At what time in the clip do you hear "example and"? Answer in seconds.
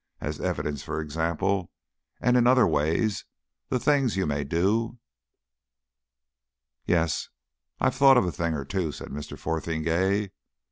0.99-2.35